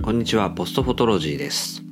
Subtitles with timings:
[0.00, 1.82] こんにちは、ポストフォトロジーです。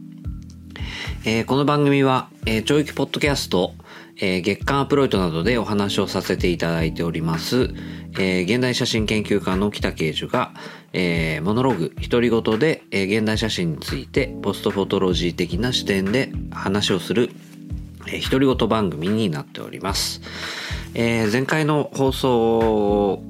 [1.24, 3.74] えー、この番組は、えー、教育ポッドキャスト、
[4.16, 7.72] えー、月刊アプロイトなどでお話をさせていただいております、
[8.18, 10.52] えー、現代写真研究家の北慶樹が、
[10.92, 17.30] えー、モノログ、独り言で、えー、現代写真についてポストフォトロジー的な視点で話をする、
[18.08, 20.20] えー、独り言番組になっております。
[20.94, 23.22] えー、前回の放送、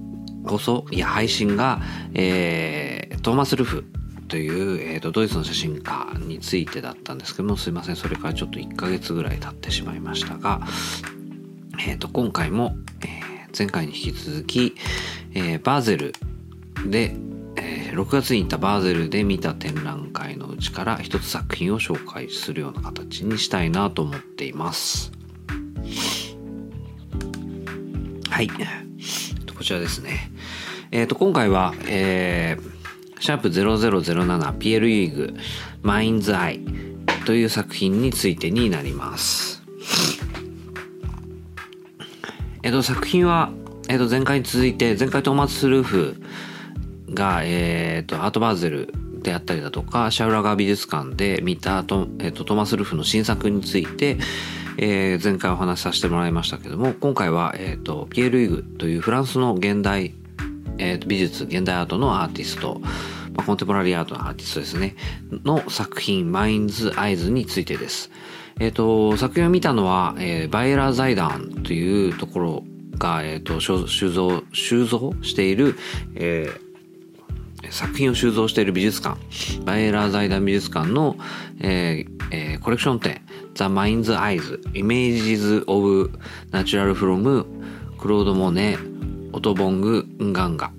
[0.47, 0.87] 放送？
[0.91, 1.83] いや、配信が、
[2.15, 3.85] えー、トーマス・ルフ
[4.31, 10.61] という、えーと、ドイツの写真家についてだったんですけどもすいませんそれからちょっと1ヶ月ぐらい経ってしまいましたが、
[11.87, 14.77] えーと、今回も、えー、前回に引き続き、
[15.35, 16.13] えー、バーゼル
[16.87, 17.17] で、
[17.57, 25.11] えー、6月に行ったバーゼルで見た展覧会のうちから一つ作品を紹介するような形にしたいなと思っています。
[28.31, 28.49] はい。
[29.59, 30.31] こちらですね。
[30.93, 32.80] えっ、ー、と、今回は、えー、
[33.21, 35.35] シャープ0007ピエール・ユイグ
[35.83, 36.61] Mind's Eye
[37.27, 39.63] という作品についてになります。
[42.63, 43.51] えっと、作品は、
[43.89, 46.17] えっと、前回に続いて、前回トーマス・ルーフ
[47.11, 54.19] が、えっと、アートバーゼルであったりだとか、シャウラガー美術館で見たと、えっと、トーマス・ルーフの新作について、
[54.79, 60.15] えー、前回お話しさせてもらいましたけども、今回は、えっと、ピエール・ユイグというフランスの現代
[60.81, 62.81] えー、と美術現代アートのアーティスト、
[63.35, 64.97] まあ、コンテンポラリーアートのアーティストですね。
[65.45, 68.11] の作品「Mind's Eyes」についてです。
[68.59, 72.65] えっ、ー、と作品を見たのは、えー、バイエラー財団というところ
[72.99, 75.77] が、えーと、収蔵収蔵している、
[76.15, 79.21] えー、作品を収蔵している美術館。
[79.65, 81.17] バイエラー財団美術館の、
[81.61, 83.21] えーえー、コレクション展
[83.55, 86.11] 「The Mind's Eyes Images of
[86.53, 87.45] Natural from
[87.99, 88.79] クロード・モネ
[89.33, 90.73] オトボング・ンガンガ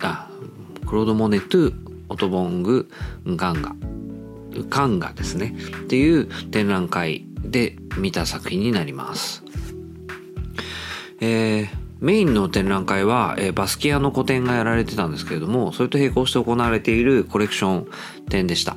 [0.00, 0.30] あ
[0.86, 1.74] クロード・モネトゥ・
[2.08, 2.88] オトボング・
[3.28, 3.74] ンガンガ
[4.54, 5.54] ウカンガですね
[5.84, 9.42] っていう展覧会で見た作品になります。
[11.20, 11.68] えー、
[12.00, 17.88] メインの展覧会は、えー、バスキアの個展がやられてたんですけれどもそれと並行して行われているコレクション
[18.28, 18.76] 展でした。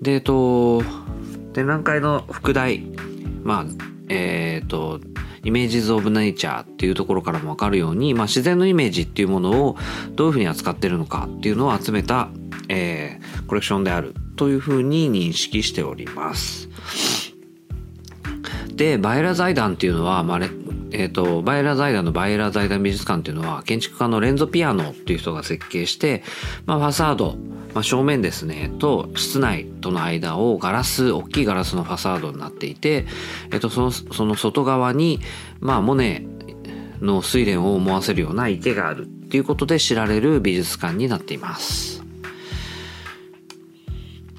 [0.00, 0.82] で、えっと、
[1.52, 2.82] 展覧会の副題、
[3.42, 3.66] まあ、
[4.08, 5.00] えっ、と、
[5.46, 9.76] イメージズ・オブ・ネイチャーっていうところからもわかるように、まあ、自然のイメージっていうものを
[10.10, 12.30] どういうふうに扱ってるのかっていうのを集めた、
[12.68, 16.68] えー、コレクションであるというふうに認識しております。
[18.74, 20.40] で、バイラ財団っていうのは、まあ、
[20.92, 26.22] えっ、ー、と、バイラ財団のバイラ財団美術館っていうのは、建築家のレンゾ・ピアノっていう人が設計して、
[26.66, 27.36] まあ、ファサード、
[27.74, 33.04] まあ、正面ですねと室内との間をガラス大きいガラスのファサードになっていて、
[33.52, 35.20] えっと、そのその外側に、
[35.60, 36.24] まあ、モネ
[37.02, 42.02] の睡蓮を思わせるような池があるっていうことで知られる美術館になっています。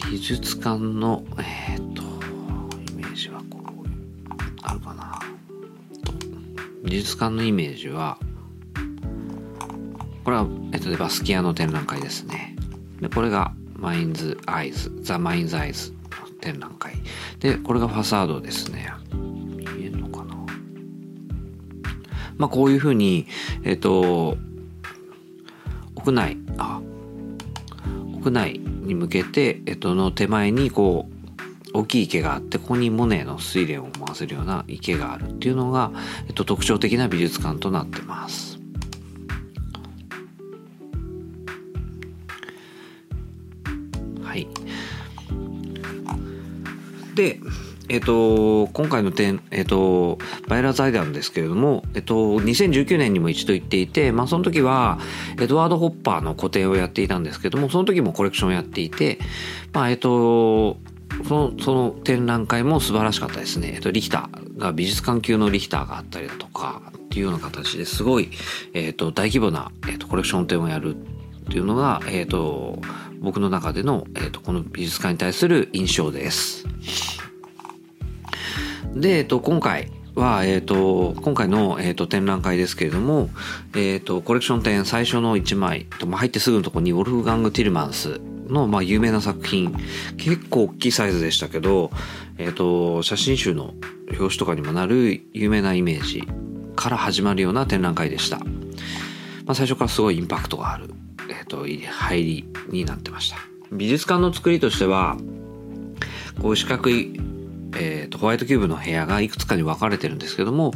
[0.10, 2.07] 美術館の、えー、っと、
[6.88, 8.18] 美術館のイメージは、
[10.24, 12.56] これは、えっと、バスキアの展覧会ですね。
[13.02, 15.98] でこれが Mind's Eyes the Mind's Eyes の
[16.40, 16.94] 展覧会。
[17.40, 18.90] でこれがファサードですね。
[19.14, 20.36] 見えるのかな？
[22.38, 23.28] まあこういうふうに
[23.64, 24.38] えっ、と
[25.96, 26.82] 屋内あ
[28.16, 31.17] 屋内に向けて、えっと、の手前にこう
[31.78, 35.92] 大きい池があってここにモネの睡蓮を思わせるような池があるっていうのが、
[36.28, 38.58] えっと、特徴的な美術館となってます。
[47.18, 47.40] で、
[47.90, 55.00] えっ、と、今回の点、えっ、と、バイラ財団ですけれども、えっ、と、2019年にも一度行っていて、まあその時は、
[55.42, 59.18] エドワード・ホッパーの個展をやっていたんですけども、その時もコレクションをやっていて、
[59.74, 60.78] まあえっ、と、
[61.28, 63.72] その、その展覧会も素晴らしかったですね。
[63.76, 68.30] えっと、リヒターが美術館級のリヒターがあったりだとか、っていうような形ですごい、
[68.74, 71.00] えっと、大規模な、えっと、コレクション展をやるっ
[71.50, 72.80] ていうのが、えっと、
[73.22, 76.66] 僕の中での、えーと、この美術館に対する印象です。
[78.94, 83.30] で、えーと、今回は、えーと、今回の、えー、と展覧会ですけれども、
[83.74, 88.20] えー、とコレクション展最初の1枚と、まあ、入ってすぐのところにウォルフガング・ティルマンス
[88.50, 89.76] の、まあ、有名な作品
[90.18, 91.92] 結構大きいサイズでしたけど、
[92.38, 93.74] えー、と写真集の
[94.10, 96.24] 表紙とかにもなる有名なイメージ
[96.76, 98.40] から始まるような展覧会でした。
[98.40, 100.94] まあ、最初からすごいインパクトがある
[101.30, 103.38] えーと、入りになってました
[103.72, 105.18] 美術館の作りとしては
[106.42, 107.20] こう四角い、
[107.80, 110.74] えーと、ホワイトキューブの部屋がいくつかに分かれてるんですけども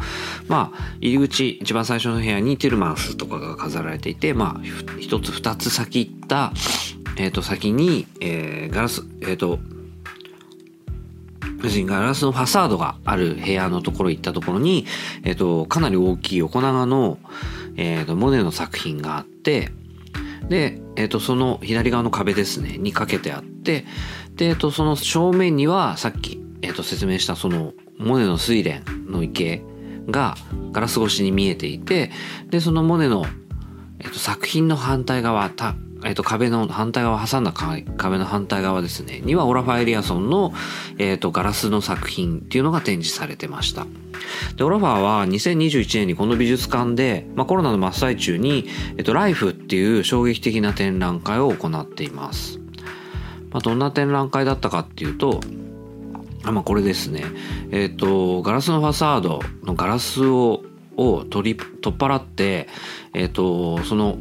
[0.48, 6.54] まあ入り口一番最初の部屋にティルマンスとかが飾られていてまあ一つ二つ先行った、
[7.18, 9.60] えっ、と、先に、えーガラス、えっ、と、
[11.64, 14.86] 要するにガラスのファサードがある部屋のところ行ったところに、
[15.24, 17.20] えっ、と、かなり大きい横長の、
[17.76, 19.72] えっ、と、モネの作品があって、
[20.50, 23.86] で、えっ、と、その左側の壁ですね、にかけてあって、
[24.36, 29.64] で、えっ、と、その正面には、さっき、えっ、と、説明したその、モネの睡蓮の池
[30.10, 30.36] が
[30.72, 32.12] ガラス越しに見えていて、
[32.50, 33.26] で、そのモネの、
[34.00, 40.54] えっ、と、作品の反対側、た、えっ、と、壁の反対側、挟んだ壁の反対側ですね、にはオラファエリアソンの、
[40.98, 43.88] えっ、と、ガラスの作品っていうのが展示されてました。
[44.56, 48.68] で、オラファーは2021年にこの美術館で、まあ、コロナの真っ最中に、
[48.98, 52.60] えっと、ライフっていう衝撃的な展覧会を行っています。
[53.52, 55.42] まあ、どんな展覧会だったかっていうと、
[56.44, 57.24] まあ、これですね。
[57.72, 60.64] えっ、と、ガラスのファサードのガラスを、
[60.98, 62.68] を取り、取っ払って、
[63.14, 64.18] えっ、と、その、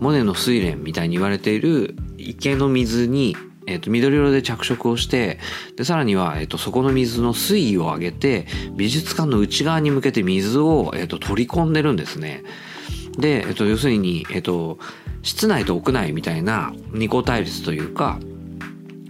[0.00, 3.36] モネの睡蓮みたいに言われている池の水に、
[3.66, 5.38] えっと緑色で着色をして
[5.76, 12.42] でさらには、えっとそこの水の水位を上げて美術館の内側に向けて水を、えっと取り込んでるんですね。
[13.18, 14.78] で、えっと要するに、えっと
[15.22, 18.18] 室内と屋内みたいな二項対立というか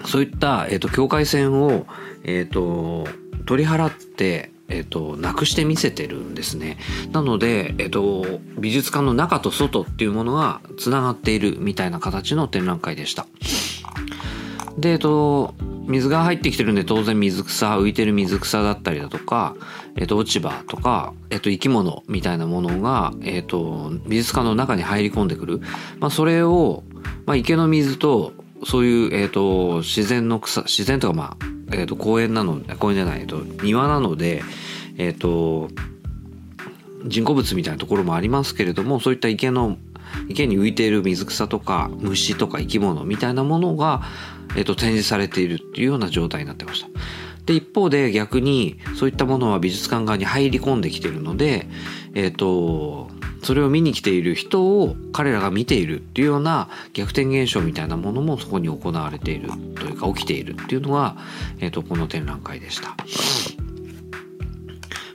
[0.07, 1.87] そういった、えっと境界線を、
[2.25, 3.07] えっと
[3.47, 6.79] 取り払ってえっと、なくして見せてるんですね。
[7.11, 8.25] なので、えっと、
[8.57, 13.27] 美術館の中と外っていうものがつながっているみたいな形の展覧会でした。
[14.79, 15.55] で、えっと、
[15.87, 19.57] 水が入ってきてるんで当然水草、浮いてる水草だったりだとか、
[19.97, 25.61] えっと、落ち葉とか、えっと、生き物みたいなものが、えっと、美術館の中に入り込んでくる。
[25.99, 26.85] まあ、それを、
[27.27, 28.33] まあ、池の水と、
[28.65, 31.37] そういう、えっと、自然の草、自然とか、ま
[31.71, 34.43] あ、えっと、公園なの、公園じゃない、えっと、庭なので、
[34.99, 35.71] えっと、
[37.07, 39.79] 人工物みたいなところもありますけれども、そういった池の、
[40.29, 44.03] 池に浮いている水草とか虫とか生き物みたいなものが、
[44.57, 46.89] えっと、展示されているっていうような状態になってました。
[47.47, 51.67] で、一方で逆にそういったものは美術館側に入り込んできているので、
[52.15, 53.10] えっと、
[53.43, 61.17] それを見に来ている人を彼らが見ているっていうような逆転現象みたいなものもそこに行われているというか起きているっていうのが、
[61.61, 62.97] えっと、この展覧会でした。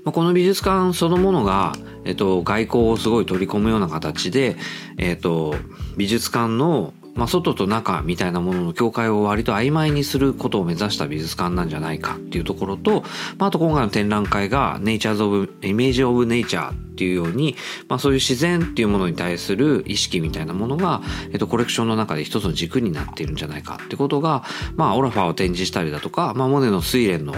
[0.03, 1.73] まあ、この美術館そのものが、
[2.03, 4.55] えっと、外交をすごい取り込むような形で、
[4.97, 5.55] えっと、
[5.97, 13.03] 美術館の、まあ、外と中みたいなものの境界を割と曖昧にすることを目指した美術館なんじゃないかっていうところと、
[13.37, 17.55] まあ、あと今回の展覧会が Nature's of, Image of Nature っていうように、
[17.89, 21.01] まあ、そういう自然っていうものに対する意識みたいなものが、
[21.31, 24.43] えっと、コレクションの中で一つの軸になっているんじゃないかってことが、
[24.75, 27.35] まあ、オラファーを展示したりだとか、まあ、モネの睡蓮の、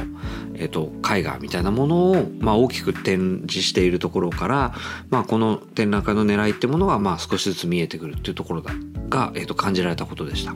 [0.55, 4.73] えっと、絵画みたいなものを、まあ、大きく展示しているところから、
[5.09, 8.71] まあ、この展覧会の狙いってものが、まあ、少しずつ見えてくるっていうところだ
[9.09, 10.53] が、えっと、感じられたことでした。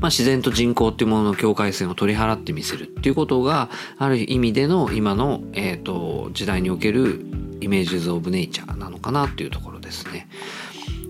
[0.00, 7.24] まあ、自然と人工っていうものの境界線を取り払ってみせるっていうことがある意味での今の、えー、と時代における
[7.60, 10.28] イメージズ・オブ・ネイチャーなのかなっていうところですね。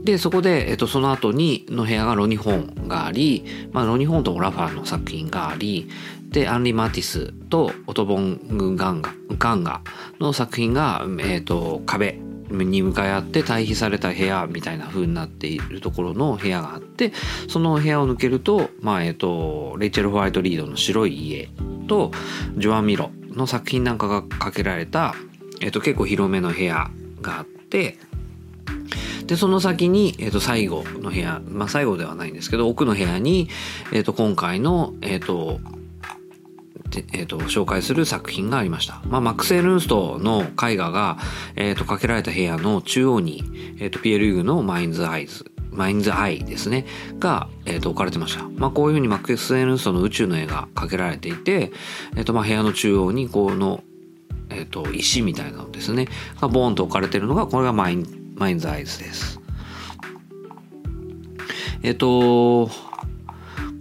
[0.05, 5.89] でそこで、えー、とその後にの部屋がロニホーンがあり、まあ、ロニホーンとオラファーの作品があり
[6.29, 9.81] でアンリ・マティスとオトボン・ガンガガンガ
[10.21, 12.21] の作品が、えー、と壁
[12.51, 17.13] に向かい合って対比された部屋みたいな風になっているところの部屋があって
[17.49, 21.49] その部屋を抜けると,、まあえー、とレイチェル・ホワイト・リードの白い家
[21.89, 22.13] と
[22.57, 25.15] ジョアン・ミロの作品なんかがかけられた、
[25.61, 27.99] えー、と結構広めの部屋があって
[29.27, 33.49] でその先に、えー、と最後の部屋まあ最後ではないんですけど奥の部屋に、
[33.93, 35.61] えー、と今回の、えっ、ー、と
[37.13, 39.01] えーと、紹介する作品がありました。
[39.09, 41.19] まあ、マックス・エルンストの絵画が、
[41.57, 43.43] えーと、かけられた部屋の中央に、
[43.79, 46.87] えーと、ピエール・ユイグの Mind's Eyes、Mind's Eye ですね、
[47.19, 48.49] が、えー、と置かれてました。
[48.57, 51.73] まあ、こういうふうにマックス・エルンストの宇宙の絵がかけられていて、
[52.17, 53.83] えーとまあ、部屋の中央にこの、
[54.51, 56.09] えー、と石みたいなのですね、
[56.41, 59.41] がボーンと置かれているのが、これが Mind Mind's Eyes です。
[61.83, 62.71] えっ、と、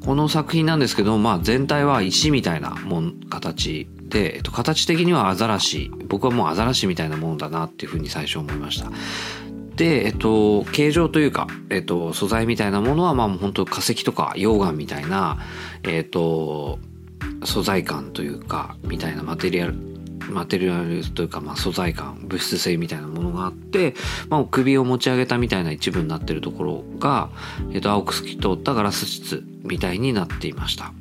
[0.05, 5.91] この作品なんですけど、まあ、全体は石みたいなもん形で、えっと、形的にはアザラシ。
[6.07, 8.91] 僕はもうアザラシみたいなものだなっていうふうに最初思いました。
[9.75, 15.39] でえっと形状というか、えっと、素材みたいなものはまあ本当化石とか溶岩みたいな
[15.83, 16.77] えっと
[17.43, 19.92] 素材感というかみたいなマテリアル
[20.29, 23.95] マテリアルというか、まあ、素材感物質性みたいなものがあって、
[24.29, 27.29] まあ、首を持ち上げたみたいな一部になってるところが、
[27.71, 30.93] えっと、青く透き通ったガラス質みたいになっていました。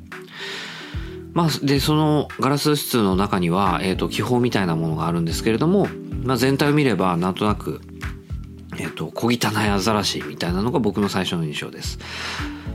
[1.33, 5.87] まあ、でそのガラス質の中には、えっと気泡みたいなものがあるんですけれども、
[6.23, 7.81] まあ、全体を見ればなんとなく、
[8.77, 11.99] えっと、小汚いアザラシみたいなのが僕の最初の印象です。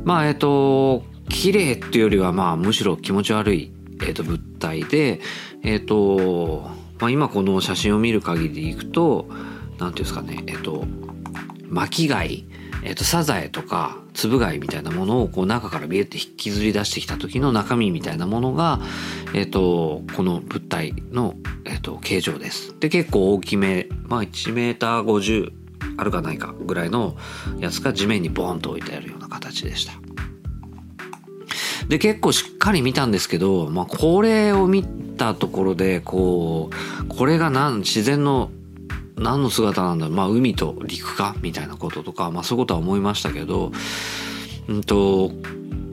[0.05, 5.21] まあ、えっ、ー、と、綺麗っていうよりは、まあ、むしろ気持ち悪い、えっ、ー、と、物体で、
[5.63, 9.29] えっ、ー、と、まあ、今この写真を見る限りでいくと、
[9.79, 10.85] なんていうんですかね、えっ、と、
[11.69, 12.45] 巻貝、
[12.85, 18.81] えっ、と、サザエとか、つぶ貝みたいなものをこう中からビエって引きずり出してきた時の中身みたいなものが、
[19.35, 21.35] えっ、と、この物体の、
[21.65, 22.75] えっ、と、形状です。
[22.81, 25.53] で、結構大きめ、まあ1メーター50
[25.99, 27.17] あるかないかぐらいの
[27.59, 29.95] やつが地面にボーンと置いてあるような形でした。
[31.89, 38.51] で、結構しっかり見たんですけど、まあこれを見たところで、こう、これが何、自然の
[39.17, 43.73] 何の姿なんだろうまあ海と陸かみたいなこととか、まあそういうことは思いましたけど、
[44.69, 45.33] うんと、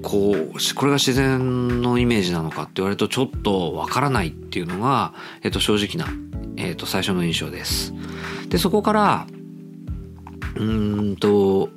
[0.03, 6.13] こう、これが自然のイメージなのかって言われるとちょっとわからないっていうのが、えっと正直な、
[6.57, 7.93] えっと最初の印象です。
[8.49, 9.27] で、そこから、
[10.55, 11.69] うんと、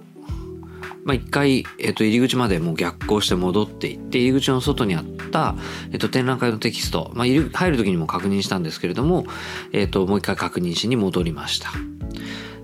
[1.08, 5.54] まあ、一回、えっと、入り口までもう逆行して戻っていって、入り口の外にあった、
[5.90, 9.24] えっと、展覧会のテキスト、まあ、入る時にも確認したんですけれども、
[9.72, 11.70] えっと、もう一回確認しに戻りました。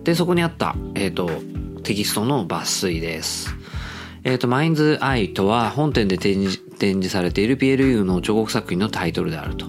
[0.02, 1.30] で、そこにあった、えっと、
[1.84, 3.56] テキストの抜粋です。
[4.24, 9.68] えっと、 Mind's Eye とは本展で展示展示されている PLU の彫刻作品のタイトルであると。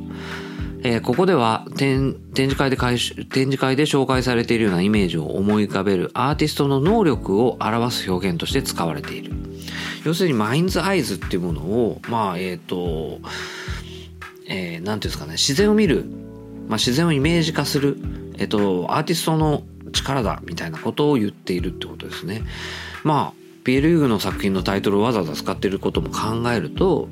[0.87, 9.33] えー、ここでは展示会で展示会で紹介されているようなイメージを思い浮かべるアーティストの能力を表す表現として使われている。
[10.03, 13.19] 要するに Mind's Eyes っていうものを、まあ、えっ、ー、と、
[14.47, 16.05] えー、ていうんですかね、自然を見る、
[16.67, 17.97] まあ、自然をイメージ化する、
[18.37, 22.43] えっ、ー、と、アーティストの力だみたいなことを言っているってことですね。
[23.03, 27.09] まあ、ピエール・ユーグの作品のタイトルをわざわざ使っていることも考えると、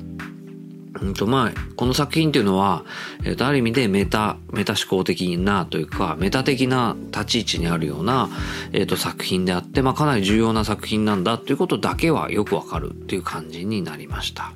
[1.00, 2.84] うんとまあ、この作品っていうのは、
[3.24, 8.28] えっ、と、ある意味でメタ、メタ思考的なというか、メタ的な立ち位置にあるような、
[8.72, 14.52] えっ、と、作品であって、まあ、かなり重要な作品なんだっていうことだけはよくわかるっていう感じになりました。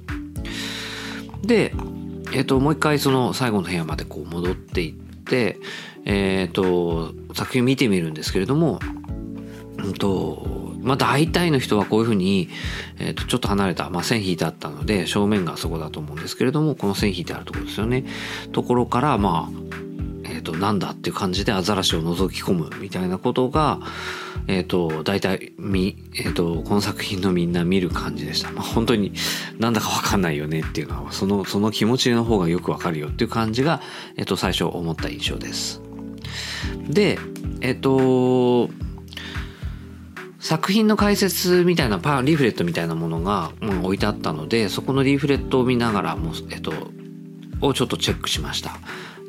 [1.42, 1.74] で、
[2.32, 5.58] えっ、と、もう一回その最後の部屋までこう戻っていって、
[6.04, 8.78] えっ、と、作品見てみるんですけれども、
[9.78, 12.48] うんと、まあ大体の人はこういうふうに、
[12.98, 18.04] えー、とちょっと離れた、まあ、線引いてあったので正面がそこだと思うんですけれどもこの線引いてあるところですよね。
[18.52, 19.78] ところからまあ
[20.24, 23.80] えっ、ー、となんだっていう感じでアザラシを覗き込むみたいなことが
[24.46, 29.12] えっ、ー、と大体み、えーと、この作品のみんな見る感じでした、まあ、本当に
[29.58, 33.80] なんだかわかんないよねっていうのはそのその気持ちの方がよくわかるよっていう感じが、
[34.16, 35.80] えっ、と最初思った印象です。
[36.88, 37.18] で
[37.60, 38.70] えっ、と
[40.38, 43.52] 作品の解説みたいなパンリーフレットみたいなものが、
[43.82, 46.72] 置いてあったのでそこのリーフレットを見ながらもえっと
[47.60, 48.78] をちょっとチェックしました。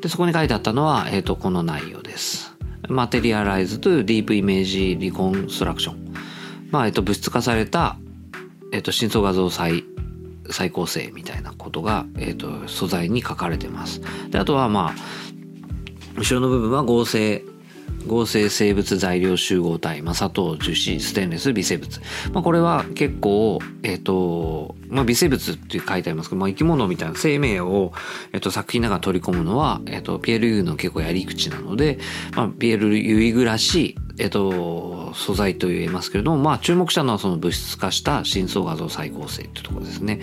[0.00, 2.56] でそこに書いてあったのは、えっと、この内容です。
[2.88, 6.14] マテリアライズというディープイメージリコンストラクション
[6.70, 7.96] まあえっと物質化された
[8.72, 9.84] えっと真相画像再
[10.50, 14.00] 再構成みたいなことが、えっと、素材に書かれてます。
[14.30, 14.94] であとはまあ
[16.16, 17.44] 後ろの部分は合成
[18.06, 22.00] 合成生物材料集合体、まあ、砂糖樹脂ステンレス微生物、
[22.32, 27.92] まあ、これは結構、えっ、ー、とまあ、微生物って書いてありますけど、まあ、生き物みたいな生命を、
[28.32, 31.98] えっ、ー、と、作品の中に取り込むのは、えっ、ー、と、ピエール・ユーの結構やり口なので、
[32.34, 40.20] まあ、ピエール・ユイグらしい、えっ、と、素材と言えますけれども、まあ、注目したのはその物質化した真相画像再構成っていうところですね。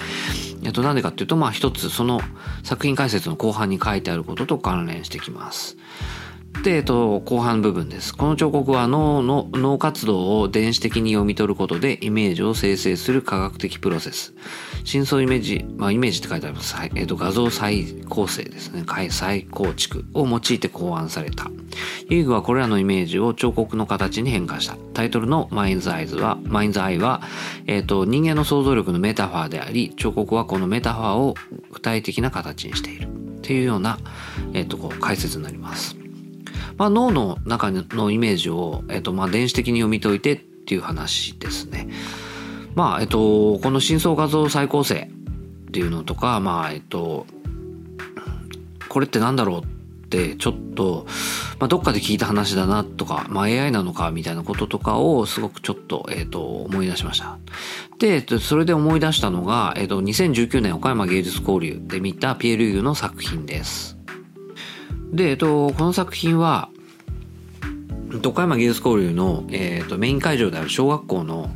[0.63, 2.21] えっと、なんでかっていうと、まあ、一つ、その
[2.63, 5.77] 作品解説の後半に書いてあることと関連してきます。
[6.63, 8.15] で、えっと、後半部分です。
[8.15, 14.33] この彫刻は脳の脳活動を電子的に読み取ることでイメージを生成する科学的プロセス。
[14.83, 16.75] 深層イメージ、まあイメージって書いてあります。
[16.75, 18.83] はいえっと、画像再構成ですね。
[19.09, 21.49] 再構築を用いて考案された。
[22.09, 24.75] 遊具はこれらのイメージを彫刻の形に変化した。
[24.93, 27.21] タイトルのマインズアイズは、マインズアイは、
[27.67, 31.35] えっと、人間の想像力のメタファーであり、彫刻はこのメタファーを
[31.71, 33.07] 具体的な形にしている。
[33.07, 33.09] っ
[33.41, 33.97] ていうような、
[34.53, 35.96] えっと、こう解説になります。
[36.77, 41.89] まあ、脳の中のイメージを、えっと、まあ、電子的に読み解いてっていう話ですね。
[42.75, 45.09] まあ、えっと、この深層画像再構成
[45.67, 47.25] っていうのとか、まあ、えっと、
[48.87, 51.05] これってなんだろうってちょっと、
[51.59, 57.37] まあ、どっかで聞いた話だなとか、まあ、AI なのかみたいなこととかをすごくちょっと、えっ、と、思い出しました。
[57.97, 63.96] で、それで思い出したのが、えっ、と、2019年岡山芸術交流で見たピエール・ユーの作品です。
[65.11, 66.69] で、えっと、この作品は、
[68.25, 71.49] 岡山芸術交流の、えっと、メイン会場である小学校の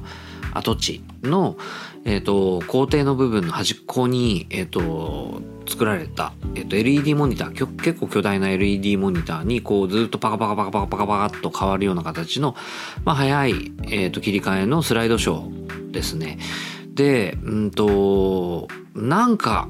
[0.53, 1.57] 跡地の、
[2.03, 12.55] えっと、校庭の部分の端っこに、えっと、作られた、えっと、LED モニター結構巨大な LED モニターにこうずっとパカパカパカパカパカパカっと変わるような形の、
[13.05, 16.39] まあ、早い、えっと、切り替えのスライドショーですね。
[16.93, 19.69] で、うんと、なんか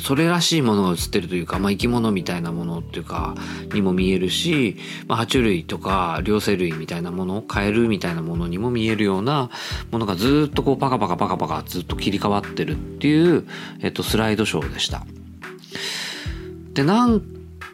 [0.00, 3.34] それらしいものが映ってるというか、まあ、生き物みたいなものっていうか
[3.72, 4.76] にも見えるし、
[5.06, 9.50] まあ、爬虫類とか両生類みたいなものカエルみたいなものにも見えるような
[9.90, 13.46] ものがずっとこうパカパカパカパカずっと切り替わってるっていう、
[13.80, 15.06] えっと、スライドショーでした。
[16.74, 17.20] でなん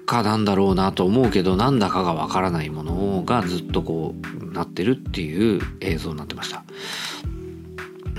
[0.06, 6.64] かなんだろうなと思うけどなんだかがわからないものがずっとこうなってるっていう映像になってました。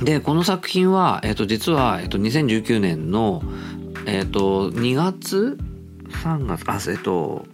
[0.02, 3.42] で、この作品は、えっ、と、実は、えっ、と、2019年の、
[4.08, 5.58] えっ、ー、と、2月
[6.24, 6.64] ?3 月？
[6.70, 7.46] あ、えっ、と、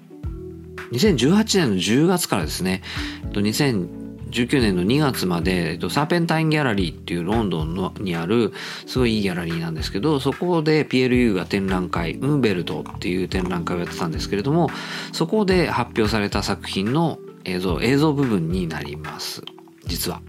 [0.91, 2.83] 2018年の10月からですね、
[3.23, 8.53] えっと、2019年の2月まで、えっと、サーペンタインギャラリーっていうロンドンのにある
[8.85, 14.69] すごいいいギャラリーなんですけどそこで PLU が展覧会ウンベルトっていう展覧会をやってたんですけれども
[15.13, 19.41] そこで発表された作品の映像映像部分になります
[19.85, 20.21] 実は。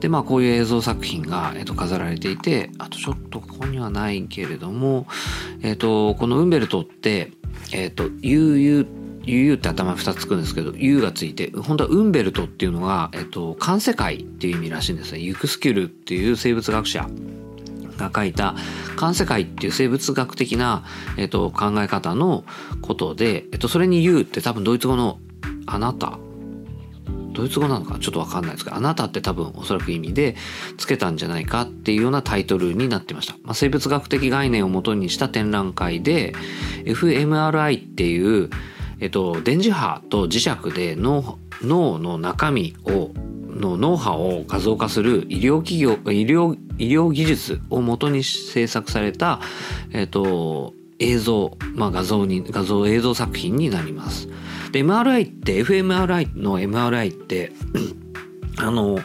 [0.00, 5.06] でまあこういう映像作品が、えー、と飾られていてあとちょっとここにはないけれども、
[5.62, 7.32] えっ、ー、とこのウンベルトって
[7.72, 15.18] えっ、ー、と悠々悠々って頭2つくんですけど U がついて本当はウンベルトっていうのが、えっと、環世界っていう意味らしいんですね。
[15.18, 17.06] ユクスキュルっていう生物学者
[17.98, 18.54] が書いた
[18.96, 20.84] 環世界っていう生物学的な、
[21.18, 22.44] えっと、考え方の
[22.80, 25.18] ことで、えっと、それに U って多分ドイツ語の
[25.66, 26.18] あなた
[27.38, 30.34] ドイツ語なのかちょっとわかんないですけど、あなたって多分おそらく意味で
[30.76, 33.34] つけたんじゃないかっていうようなタイトルになってました。
[33.44, 36.34] まあ、生物学的概念をもとにした展覧会で、
[36.84, 38.50] fMRI っていう、
[38.98, 43.12] えっと、電磁波と磁石で脳脳の中身を
[43.48, 49.40] の脳波を画像化する医療企業医療医療技術をもとに制作された、
[49.92, 54.28] えっと、映像、まあ、画像に画像映像作品になります。
[54.72, 57.52] で MRI って fMRI の MRI って
[58.58, 58.98] あの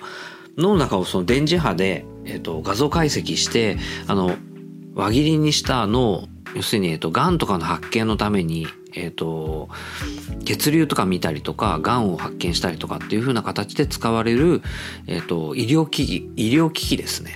[0.58, 4.36] 脳の中をその電磁波で、えっと、画像解析してあの
[4.96, 9.70] 輪切りにした脳要するに、えっと、癌とかの発見のために、えっと、
[10.46, 14.62] 血流とか見たりとか、癌を発見したりとかっていう風な形で使われる、
[15.08, 17.34] えっと、医療機器、医療機器ですね。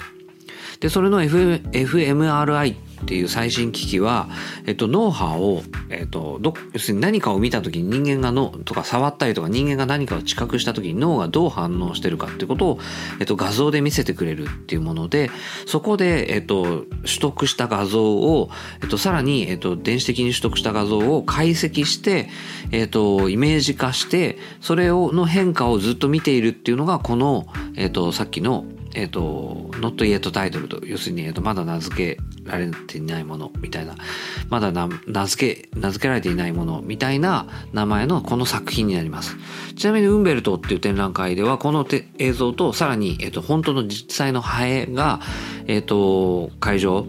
[0.79, 4.27] で、それの F fMRI っていう最新機器は、
[4.65, 12.79] えっと、脳波を、えっと、ど要するに何かを見た時に人間が脳とか触ったりとか人間が何かを知覚した時に脳がどう反応してるかっていうことを、
[13.19, 15.29] えっと、画像で見せてくれるっていうもので
[15.65, 18.49] そこで、えっと、取得した画像を、
[18.81, 22.29] えっと、さらに、えっと、電子的に取得した画像を解析して、
[22.71, 28.65] えっと、イメージ化してそれをの変化をずっと見ているっていうのがこの、えっと、さっきの
[28.97, 33.95] えっ、と、not yet title と、要するに、えーと、まだ名付けられていないものみたいな、
[34.49, 39.38] まだ名付け、名付けられていないものみたいな名前のこの作品になります。
[39.75, 41.86] ちなみに、ウンベルトっていう展覧会では、この
[42.17, 45.19] 映像と、さらに、えっ、と、本当の実際のハエが、
[45.67, 47.05] えっ、と、会場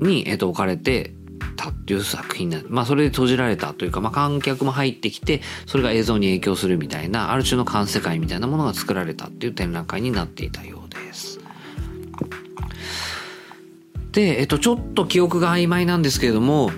[0.00, 1.14] に、えっ、と、置かれて、
[1.62, 11.31] たっていう作品なまあそれで閉じられたというか、まあ観客も入ってきて、それが映像に影響するみたいな、ある種の環世界みたいなものが作られたっていう展覧会になっていたようです。
[14.12, 16.70] で、えっと、ちょっと記憶が曖昧なんですけれども、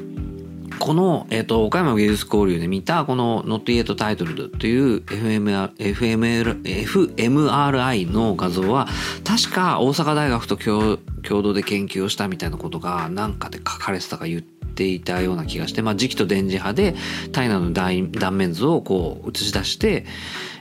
[0.79, 8.89] この、えっ、と、岡山芸術交流で見た、この Not Yet Titled という FMR FMR FMRI の画像は、
[9.25, 16.95] 確か大阪大学と共同で研究をしたみたいなことが何かで書かれてたか言っていたような気がして、まあ、磁気と電磁波で
[17.33, 20.07] 体内の断面図をこう映し出して、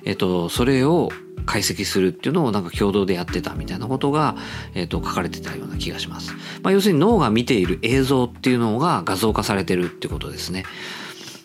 [0.05, 1.09] えっ、と、それを
[1.45, 4.35] 解析するっていうのをなんか共同でやってたみたいなことが、
[4.73, 6.33] えっ、と、書かれてたような気がします。
[6.61, 10.65] まあ、要するに脳が見ている映像っていうのが画像化されてるってことですね。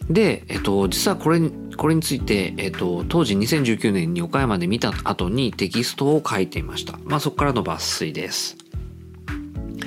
[0.09, 1.41] で、えっ、と、実はこれ、
[1.77, 6.99] これについて、えっ、と、当時2019年に岡山で見た後にテキストを書いていました。
[7.05, 8.57] まあ、そこからの抜粋です。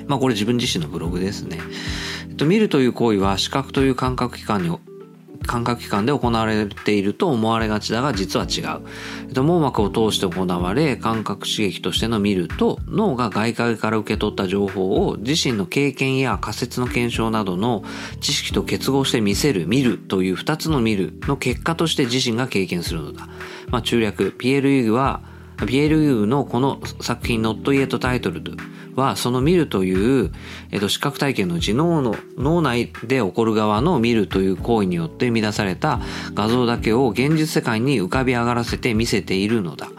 [0.08, 1.58] まあ、これ自分自身のブログですね。
[2.30, 4.78] えっと、見るという行為は視覚という感覚器官に
[5.46, 8.82] 感覚器官で行われていると思われがちだが実は違う。
[9.28, 17.84] えっと、網膜を通して行われ感覚刺激としての見ると脳が外界から受け取った情報を自身の経験や仮説の検証などの
[18.20, 23.28] 知識と結合して見せる見るという二つの見るの結果として自身が経験するのだ。
[23.70, 25.22] まあ、中略ピエール・ユーグは
[25.66, 28.58] ピエール・ユーのこの作品 Not Yet Titled
[28.96, 30.32] はその見るという、
[30.72, 36.00] えっと、視覚体験のうち脳の脳内で起こる側の見るという行為によって生み出された
[36.34, 39.90] 画像だけを現実世界に浮かび上がらせて見せているのだ。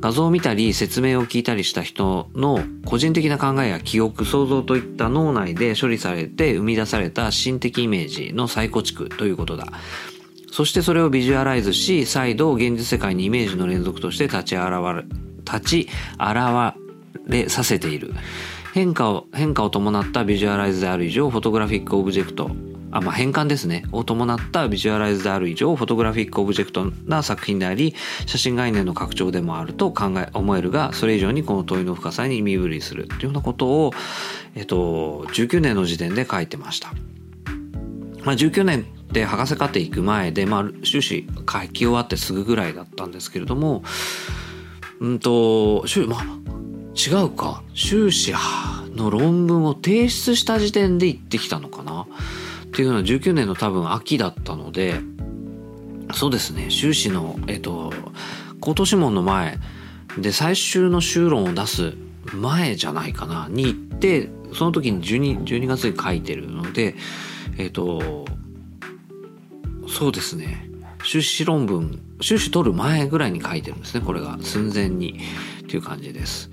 [0.00, 9.66] 画像を見たり説明を聞いたりした人の個人的な考えや記憶想像といった脳内で処理されて生み出された心的イメージの再構築ということだ。
[10.54, 15.02] そしてそれをビジュアライズし、再度現実世界にイメージの連続として立ち現れ、
[15.44, 16.76] 立ち現
[17.26, 18.14] れさせている。
[18.72, 22.52] 変化を、変化を伴ったビジュアライズである以上、 photographic object、
[22.92, 23.84] あ、まあ、変換ですね。
[23.90, 27.92] を伴ったビジュアライズである以上、 photographic object な作品であり、
[28.26, 33.92] 写真概念の拡張でもあると考え、思えるが、それ以上にこの問いの深さに身震いするというようなことを、
[34.54, 36.92] えっと、19年の時点で書いてました。
[38.24, 43.84] まあ、19年で博士課程行く前で、まあ、修士書き終わってすぐぐらいだったんですけれども
[45.00, 46.24] うんと修まあ
[46.94, 47.62] 違うか。
[47.74, 48.32] 修士
[48.94, 52.02] の論文を提出した時点で行ってきたのかな。
[52.02, 52.06] っ
[52.70, 55.00] ていうのは19年の多分秋だったので
[56.12, 56.70] そうですね。
[56.70, 57.92] 修士のえっと
[58.60, 59.58] 高等諮問の前
[60.18, 61.94] で最終の修論を出す
[62.32, 63.48] 前じゃないかな。
[63.50, 66.94] に行ってその時に 12, 12月に書いてるので
[67.58, 68.24] えっと
[69.88, 70.68] そうですね。
[71.02, 74.38] 修士論文修士取る前ぐらいに書いてるんですねこれが。
[74.40, 75.20] 寸前に。
[75.62, 76.50] っていう感じです。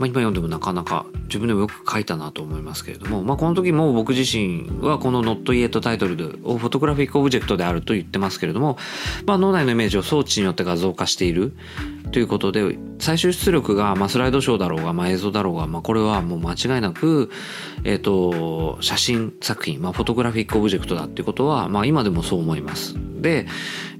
[0.00, 8.78] まあ、今読んでもなかなか自分でもよく書いたなと思いますけれども、まあ、この時も僕自身はこの Not Yet title をフォトグラフィックオブジェクトであると言ってますけれども、
[9.26, 11.52] まあ、脳内のイメージを装置によって画像化している
[12.12, 17.30] ということで最終出力が、まあ、スライドショーだろうが、まあ、映像だろうが、まあ、これはもう間違いなく、
[17.84, 22.94] えっ、ー、と写真作品、まあ、フォトグラフィックオブジェクトだっていうことは、まあ、今でもそう思います。
[23.20, 23.46] で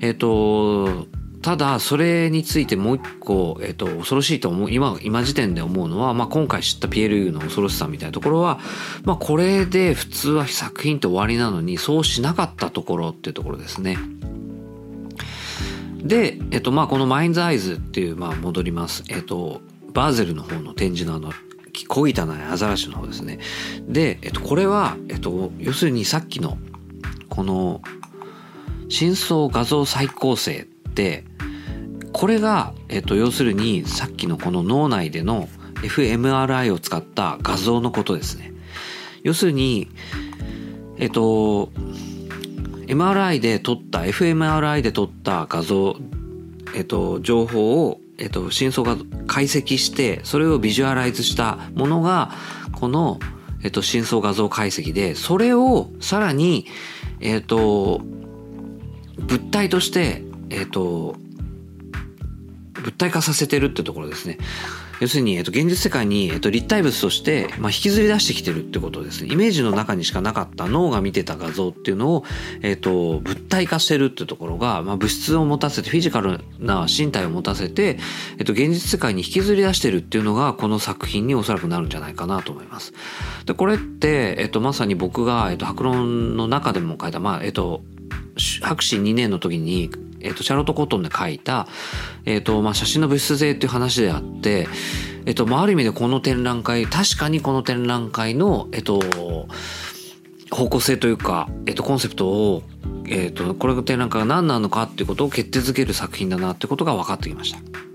[0.00, 8.60] えっ、ー、とただそれについてもう一個、えっと、恐ろしいと思う今今時点で思うのは、まあ、今回知った PLU の恐ろしさみたいなところは、
[9.04, 13.96] まあ、これで普通は作品って終わりなのにそうしなかったところっていうところですね。
[16.02, 19.60] で、えっとまあ、このマインズアイズっていう、まあ、戻ります、えっと、
[19.92, 21.32] バーゼルの方の展示のあの
[21.88, 22.12] 小汚い
[22.50, 23.38] アザラシの方ですね。
[23.86, 26.58] で、えっと、これは、えっと、要するにさっきの
[27.28, 27.80] この
[28.88, 31.24] 真相画像再構成って
[32.20, 38.52] これが、えっと、要するにさっきのこの脳内での fMRI を使った画像のことですね。
[39.22, 39.88] 要するに、
[40.98, 41.70] えっと、
[42.88, 45.96] MRI で撮った、fMRI で撮った画像、
[46.76, 52.32] えっと、情報を、えっと、真相が解析して、それをビジュアライズしたものが、
[52.72, 53.18] この、
[53.62, 56.66] えっと、真相画像解析で、それをさらに、
[57.20, 58.02] えっと、
[59.16, 61.16] 物体として、えっと、
[62.82, 64.38] 物体化させてるってところですね。
[65.00, 69.32] 要するに、えっと、現実世界に、えっと、立体物として、まあ、引きずり出してきてるってことですね。
[69.32, 72.24] イメージの中にしかなかった脳が見てた画像っていうのを、
[72.60, 77.98] えっと、物体化してるってところが、まあ、物質を持たせて、フィジカルな身体を持たせて、
[78.38, 82.92] えっと、現実世界に引きずり出してるっていうのが、この作品におそらくなるんじゃないかなと思います。
[83.46, 87.82] で、これって、えっと、まさに僕が、えっと、白論の中でも書いた、まあ、えっと、
[88.62, 89.90] 博士2年の時に
[90.20, 91.66] えっ、ー、と、シャロット・コットンで書いた、
[92.24, 94.68] えっ、ー、と、まあ、写真の物質税っていう話であって、
[95.26, 99.00] えっ、ー、と、まあ、ある意味でこの展覧会、確かにこの展覧会の、えっと、
[100.50, 102.62] 方向性というか、えっと、コンセプトを、
[103.06, 107.89] えっと、これの展覧会が何なのかっていうことを決定づける作品だなってことが分かってきました。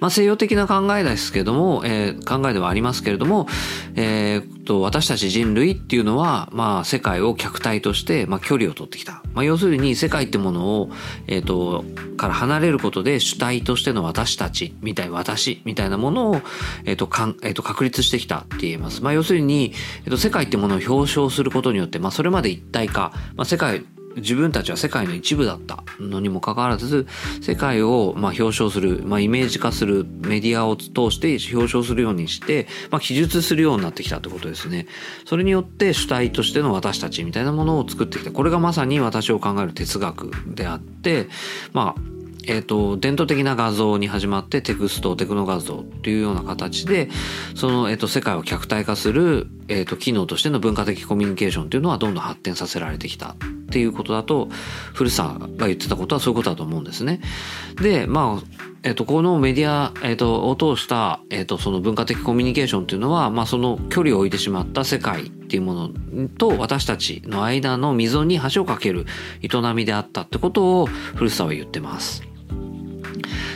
[0.00, 3.46] まあ、西洋的な考えですけども、えー、考えではありますけれども、
[3.94, 9.22] えー、と私たち人類っていうのは、まあ、世界を客体として、まあ、距離を取ってきた。
[9.34, 10.90] まあ、要するに世界ってものを、
[11.26, 11.84] えー、と
[12.16, 16.36] から離れることで主体としての私たちみたい私みたいなものを、
[16.84, 19.02] えーとかんえー、と確立してきたって言えます。
[19.02, 19.72] まあ、要するに、
[20.04, 23.84] えー、と世界ってものを表彰することによって、まあ、それまで一体化、まあ、世界
[24.16, 27.06] 自分たちは世界の一部だったのにもかかわらず
[27.42, 34.86] 世界をま表彰する、まあ、イメージ化するメディアを通して表彰するようにして、まあ、記述するようになってきたってことですね。
[35.24, 41.28] それによって主体としての私たちみたいなものを作ってきたこれがまさに私を考える哲学であって
[41.72, 42.14] まあ
[42.48, 47.08] えっ、ー、と、伝統的な画像に始まってテクスト、テクノ画像っていうような形で、
[47.54, 53.36] その、えっ、ー、と、世界を客体化する、えっ、ー、と、機能としての文化的コミュニケーションっていうのはどんどん発展させられてきたっ
[53.70, 54.48] ていうことだと、
[54.92, 57.20] 古さが言ってたことはそういうことだと思うんですね。
[57.80, 69.06] で、まあ、えっと、このメディア、えっと、を通した、えっと、その文化的コミュニケーションっていうのは、まあ、その距離を置いてしまった世界っていうものと私たちの間の溝に橋を架ける
[69.42, 72.33] 営みであったってことを古さは言ってます。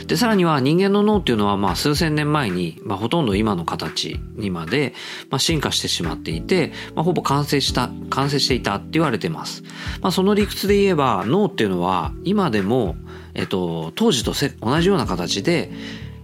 [0.09, 4.95] で、さらには人間の脳っていうのは、まあ、数千年前に、まあ、ほとんど今の形にまで、
[5.29, 9.61] まあ、進化してしまっていて、まあ、ほぼ完成した、完成していたって言われてます。
[10.01, 12.95] まあ、その理屈で言えば、脳っていうのは、今でも、
[13.35, 15.71] えっと、当時と同じような形で、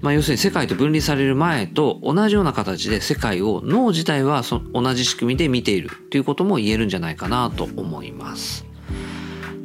[0.02, 8.66] まあ、要するに世界と分離される前と同じような形で世界を脳自体はそ同じ仕組みで見ているということも言えるんじゃないかなと思います。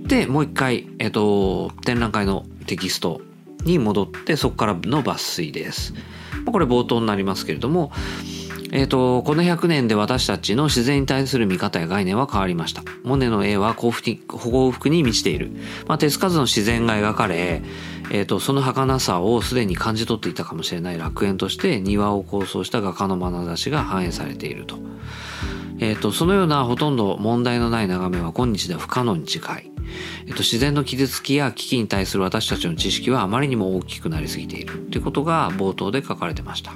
[0.07, 3.23] で、もう一回、えっと、展覧会のテキスト
[3.65, 5.95] に戻ってそこからの抜粋です。
[6.47, 7.93] これ冒頭になりますけれども、
[8.73, 12.83] えっ、ー、と、この100年で私たちの自然に対する見方や概念は変わりました。
[13.03, 15.51] モネの絵は幸福に満ちている。
[15.89, 17.63] まあ、手つかずの自然が描かれ、
[18.11, 24.79] えっ、ー、と、その儚さをすでに感じ取っていたかもしれない楽園として庭を構想した画家の眼差しが反映されていると。
[25.81, 29.71] えっ、ー、と、そのようなほとんど問題のない眺めは今日では不可能に近い。
[30.27, 36.73] えっと、自然の傷つきや危機に対する私たちの知識はあまりにも大きくなりすぎているということが冒頭で書かれてました。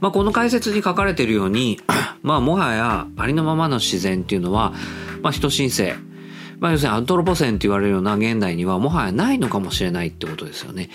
[0.00, 1.80] まあ、この解説に書かれているように、
[2.22, 4.72] まあ、もはやありのままの自然っていうのは、
[5.22, 5.94] まあ、人申請、
[6.60, 10.90] まあ、要するにアントロポセンって言われるような現代にはもはやないのかもしれないってことですよね。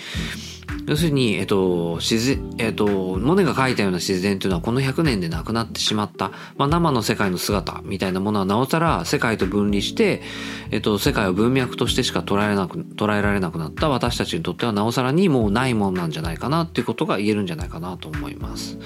[0.86, 10.20] 要するに、えっと、自然、えっと、モネが描いたような自然というのはこの100年でなくなってしまった、まあ、生の世界の姿みたいなものはなおさら世界と分離して、
[10.70, 18.78] えっと、世界を文脈としてしか捉えなく、捉えられなくなった私たちにとってはなおさらにもうないもんなんじゃないかなっていうことが言えるんじゃないかなと思います。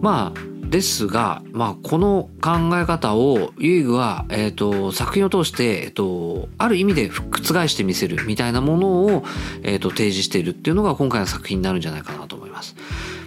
[0.00, 9.24] まあ、ですが、まあ、この考え方をユイグは、え、ー、と、作品を通して、え、ー、と、ある意味で覆してみせるみたいなものを、
[9.62, 12.76] え、ー、と、提示しているっていうのが今回の作品になるんじゃないかなと思います。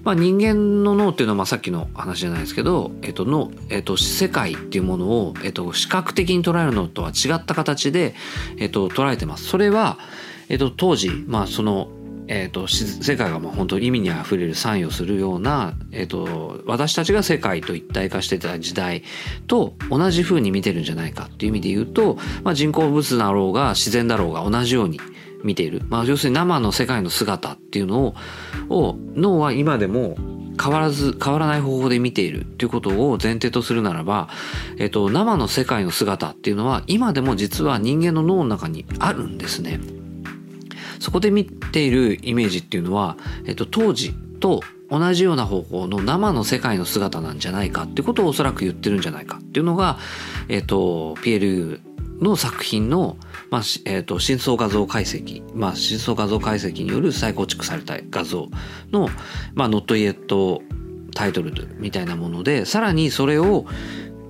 [0.04, 8.14] まあ、人間の脳っていうのは、まあ、さっきの話じゃないですけど、えっ、と、の、えっ、と、世界っていうものを、えっ、と、視覚的に捉えるのとは違った形で、
[8.58, 9.46] えっ、と、捉えてます。
[9.46, 9.98] それは、
[10.50, 11.88] えっ、と、当時、まあ、その、
[12.34, 19.04] えーと、世界がもう本当意味にあふれる参与するような、えーと、私たちが世界と一体化してた時代
[19.48, 25.02] と同じ風に見てるんじゃないかっていう意味で言うと、まあ、人工物だろうが自然だろうが同じように
[25.44, 28.16] 見ている、まあ、要するに生の世界の姿っていうの
[28.70, 30.16] を脳は今でも
[30.58, 34.30] 変わらず変わらない方法で見ているっていうことを前提とするならば、
[34.78, 39.82] えっと、生の世界の姿っていうのは今でも実は人間の脳の中にあるんですね。
[41.02, 49.98] そこで見ているイメージっていうのは、えっと、当時と同じような方法の生の世界の姿なんじゃないかってことをおそらく言ってるんじゃないかっていうのが、
[50.48, 51.82] えっと、ピエール
[52.22, 53.18] の作品の、
[53.50, 58.50] まあ、えっ、と、深層画像解析、まあ、深層画像解析による再構築された画像
[58.92, 59.10] の、
[59.56, 60.62] まあ、ノットイエット
[61.16, 63.66] タイトルみたいなもので、さらにそれを、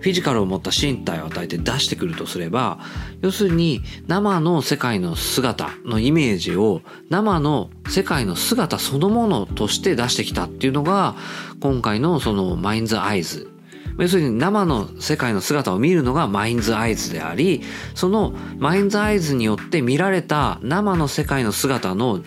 [0.01, 2.79] フィジカルを持った身体を与えて出してくるとすれば、
[3.21, 11.15] 要するに生の世界の姿のイメージを生の世界の姿そのものとして出してきたっていうのが
[11.61, 13.51] 今回のそのマインズアイズ。
[13.97, 17.61] 要するに生の世界の姿を見るのがマインズアイズであり、
[17.93, 22.21] そのマインズアイズによって見られた生の世界の姿の、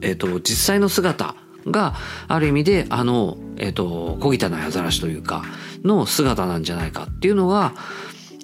[0.00, 1.94] えっ、と、実際の姿が
[2.28, 5.44] ある意味であの、えっ、ー、と、小汚いアザラシというか、
[5.84, 7.74] の姿なんじゃないかっていうのが、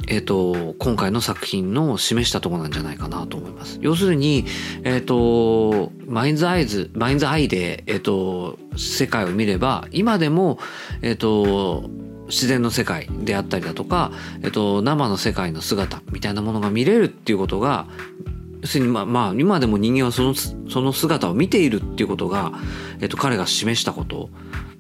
[0.09, 3.79] えっ、ー、と、今回の作品の示したところなんじゃないかなと思います。
[3.83, 4.47] 要するに、
[4.83, 10.59] えっ、ー、と、マインズアイズ、マインズアイで、えっ、ー、と、世界を見れば、今でも、
[11.03, 11.91] えっ、と、
[12.29, 17.87] 自然の世界であったりだとか、えっと、生の世界の姿みたいなものが見れるっていうことが、
[18.63, 22.53] 要するにまあ、まあ、今でも人間はその、その姿を見ているっていうことが、
[23.01, 24.31] えっと、彼が示したこと。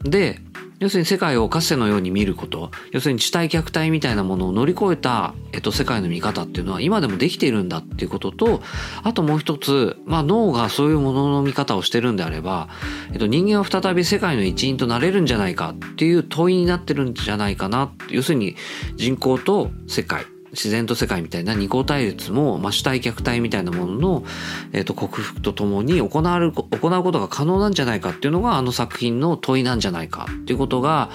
[0.05, 0.41] で、
[0.81, 8.63] 要するに世界をかつてのように見ること、要するに地帯虐待みたいなものを乗り越えた、えっと、世界の見方っていうのは今でもできているんだっていうことと、
[9.03, 12.71] あともう一つ、まあ脳がそういうものの見方をしてるんであれば、
[13.13, 17.93] えっと、人間は再び世界の一員となれるんじゃないかっていう問いになってるんじゃないかな。
[18.09, 18.57] 要するに
[18.97, 20.25] 人口と世界。
[20.53, 24.25] 自然と世界みたいな二項対立も、まあ、主体虐待みたいなものの、
[24.73, 31.11] えっ、ー、と、克服とともに行われる、行うことが可能なんじゃないかっていうのが、あの作品の問いなんじゃないかっていうことが、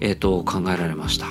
[0.00, 1.26] えっ、ー、と、考えられました。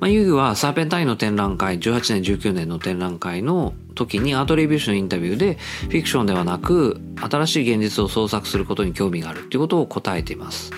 [0.00, 10.72] まあ、遊戯はサーペンタインの展覧会、18年、19年の展覧会の時にアートレビューションインタビューで、フィクションではなく、新しい現実を創作することに興味があるっていうことを答えています。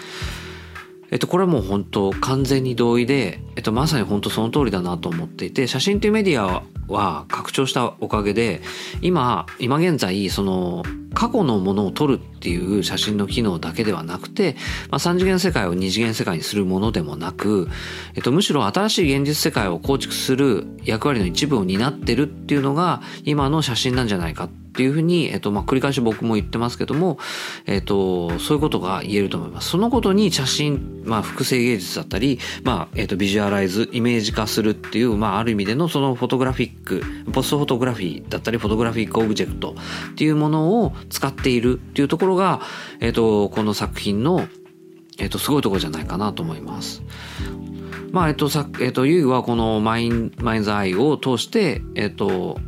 [1.10, 8.60] えっと、これはもう本当完全に同意で、えっと、まさに本当その通りだなと思っていて、写真というメディアは拡張したおかげで、
[9.02, 14.54] 今、今現在、その、過去のものを撮るっていう写真の機能だけではなくて、
[14.90, 17.68] まあ、3次元世界を2次元世界にするものでもなく、
[18.14, 27.18] えっと、むしろ新しい現実世界を構築する役割の一部を担ってるっていうのが、今の写真なんじゃないかってていうふうに、えっと、まあ、繰り返し僕も言ってますけども、
[27.66, 29.68] えっと、そういうことが言えると思います。
[29.68, 39.74] そのことに写真、まあ、複製芸術だったり、まあ、えっと、ビジュアライズ、イメージ化するっていう、まあ、ある意味でのその photographic、post photography だったり、 photographic object
[40.12, 42.62] っていうものを使っているっていうところが、
[43.00, 44.48] えっと、この作品の、
[45.18, 47.02] えっと、すごいところじゃないかなと思います。
[48.12, 52.58] まあ、えっと、さ、えっと、ユイグはこの Mind、Mind's Eye を通して、えっと、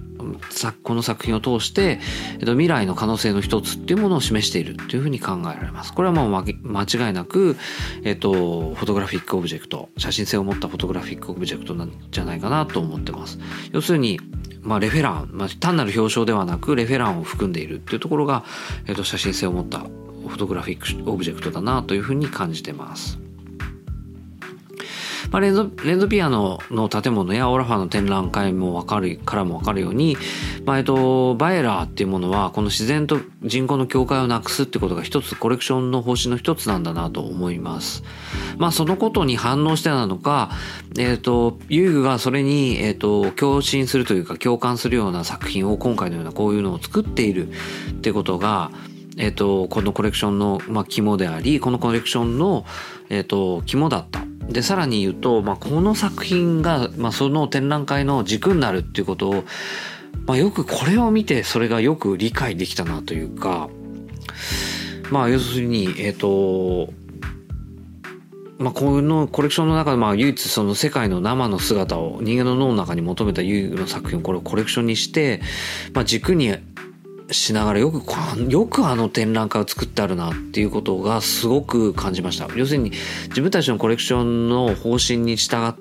[0.83, 2.01] この作品を通して、
[2.35, 5.93] えっと、未来の可能性の一つっていうものを示しているというふうに考えられます。
[5.93, 7.57] これはもう間違いなく、
[8.05, 13.39] えっと、 photographic object、写真性を持った photographic object なんじゃないかなと思ってます。
[13.73, 14.21] 要するに、
[14.63, 18.45] まあ、レフェラン、まあ、単なる表彰ではなく、レフェランを含んでいるっていうところが、
[18.87, 23.19] えっと、写真性を持った photographic object だなというふうに感じてます。
[25.33, 30.17] まあ、レンゾレンゾ・ピアノの建物やオラファーの展覧会もわかるからもわかるように、
[30.67, 38.05] まあ、えっと、バエラーっていうものはこの自然と人口の境界をなくすってことが一つコレクションの方針の一つなんだなと思います。
[38.59, 40.51] まあそのことに反応してなのか、
[40.99, 48.71] えっ、と、遊具がそれに、えっ、と、共振するというか共感するような作品を今回のようなこういうのを作っているってことが、
[49.17, 52.65] えっ、と、このコレクションの、まあ、肝であり、このコレクションの、
[53.09, 59.45] えっ、と、肝だったでさらに言うと、まあ、この作品が、まあ、その展覧会の軸になるっていうことを、
[60.27, 63.69] まあ、よくこれを見てそれがよく理解できたなというか
[65.11, 66.93] まあ要するにえっ、ー、と
[68.59, 75.41] まあ、このコレクションの中でまあ唯一その世界の生の姿を人間の脳の中に求めた遊具の作品をこれをコレクションにして、
[75.95, 76.55] まあ、軸に
[77.33, 78.03] しながらよく
[78.49, 82.93] よくあの展覧会を作ってあるなっていうことがすごく感じました要するに
[83.29, 85.75] 自分たちのコレクションの方針に従っ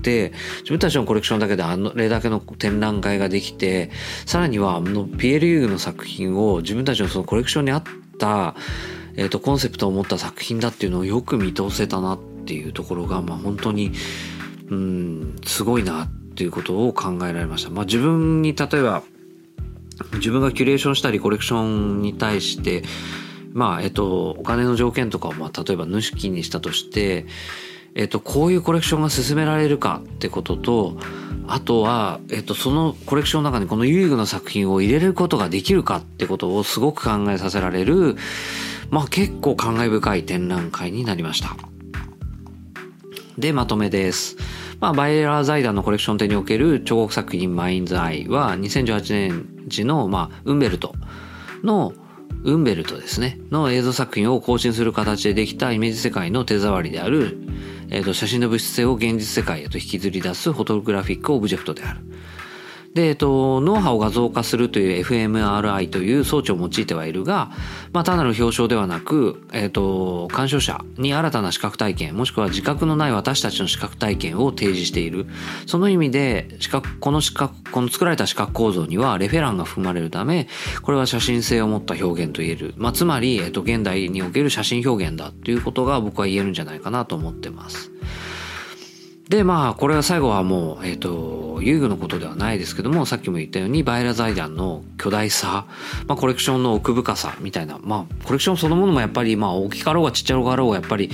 [0.00, 3.90] て自分たちのコレクションだけであれだけの展覧会ができて
[4.24, 7.82] さらにはあのピエール・ユーグの作品を自分たちのそのコレクションに合っ
[8.18, 8.54] た、
[9.16, 13.92] えーと、コンセプトを持った作品だっていうのをよく見通せたなっていうところが、まあ、本当に
[14.68, 17.70] うんすごいなっていうことを考えられました。
[17.70, 19.02] まあ、自分に例えば
[20.14, 22.82] 自分がキュレーションしたりコレクションに対して
[23.52, 27.26] まあえっとお金の条件とかをまあ例えば主金にしたとして
[27.94, 30.98] えっとこういうコレクションが進められるかってことと
[31.48, 38.16] あとは、えっと、そのコレクションの中にこの遊具の作品を入れることができるかってことをすごく考えさせられる、
[38.90, 41.56] まあ結構感慨深い展覧会になりました。
[43.38, 44.36] で、まとめです。
[44.80, 50.94] まあ、バイエラー財団のコレクション展における彫刻作品マインズアイは2018年時の、まあ、ウンベルト
[51.62, 51.92] の
[52.44, 57.38] ウンベルトですねの映像作品を更新する形でできたイメージ世界の手触りである、
[57.90, 62.00] えー、と写真の物質性を現実世界へと引きずり出すフォトグラフィックオブジェクトである。
[62.96, 67.50] で、えっと、脳波を画像化するという fMRI という装置を用いてはいるが、
[67.92, 75.26] まあ、単なる表彰ではなく、えっと、鑑賞者に新たな視覚体験、もしくは自覚のない私たちの視覚体験を提示している。
[75.66, 80.48] その意味で、視覚、この視覚、この作られた視覚構造にはレフェランが含まれるため、
[80.80, 82.72] これは写真性を持った表現と言える。
[82.78, 87.90] まあ、つまり、えっと、現代における写真表現だということが僕は言えるんじゃないかなと思ってます。
[89.28, 95.66] で、まあ、これは最後はもう、えっ、ー、と、遊具のことではないですけども、さっきも言ったように、バイラ財団の巨大さ、
[96.06, 101.10] まあ、コレクションの奥深さみたいな、まあ、コレクションそのものもやっぱり、まあ、大きかろうがちっちゃろうがろうが、やっぱり、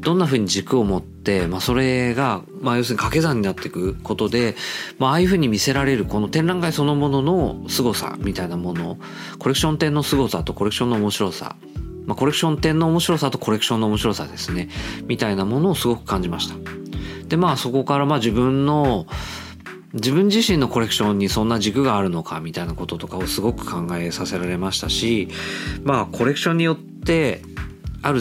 [0.00, 4.56] どんな風に軸を持って、まあ、それが、まあ、要するに掛け算になっていくことで、
[4.98, 8.98] まあ、ああいう風に見せられる、この展覧会そのものの凄さみたいなもの、
[9.38, 11.56] コレクション展の凄さとコレクションの面白さ、
[12.04, 14.68] まあ、コレクション展の面白さとコレクションの面白さですね、
[15.06, 16.83] みたいなものをすごく感じました。
[17.28, 19.06] でまあそこからまあ自分の
[19.94, 25.28] 自分自身のコレクションにそんな軸があるのかみたいなこととかをすごく考えさせられましたし
[25.84, 27.42] まあコレクションによって
[28.02, 28.20] ある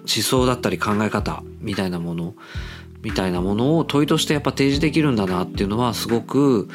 [0.00, 2.34] 思想だったり考え方みたいなもの
[3.02, 6.68] みたいなものを問いとしてやっぱ提示できるんだなっていうのはすごく、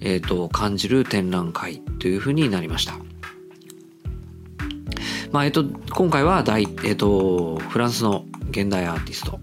[0.00, 2.94] えーと、感じる展覧会というふうになりました。
[5.30, 9.38] まあえっ、と今回は大、えーとフランスの現代アーティスト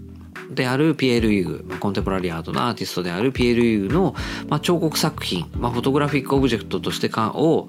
[0.50, 4.14] であるピエール・ユイグ、contemporary art のアーティストであるピエール・ユイグの、
[4.48, 7.68] まあ、彫刻作品、まあ、 photographic object としてかを、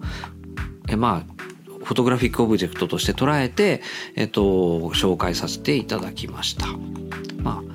[0.87, 1.37] えまあ、
[1.84, 3.81] photographic object として捉えて、
[4.15, 6.67] えっと、紹介させていただきました。
[7.41, 7.73] まあ、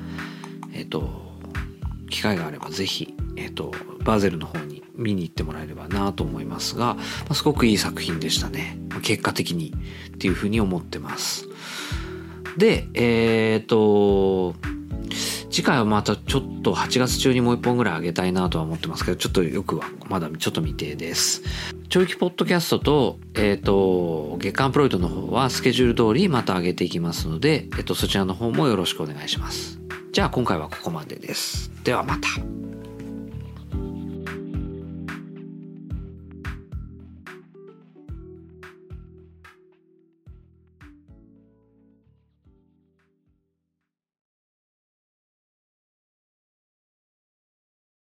[0.72, 1.08] えっと、
[2.10, 3.72] 機会があればぜひ、えっと、
[4.04, 7.00] バーゼルの方に見に行ってもらえればなと思いますが、ま
[7.30, 8.78] あ、すごくいい作品でしたね。
[9.02, 9.74] 結果的に
[10.08, 11.48] っていうふうに思ってます。
[12.56, 14.54] で、えっ、と、
[15.50, 21.42] 次回はまたちょっと8月中にもう一本ぐらいあげたいなとは思ってますけど、ちょっとよくはまだちょっと未定です。
[21.88, 29.78] 長期ポッドキャストと、えっ、と、月刊プロイドの方はスケジュール通りまた上げていきますので、えっ、と、そちらの方もよろしくお願いします。
[30.12, 31.70] じゃあ今回はここまでです。
[31.84, 32.61] ではまた。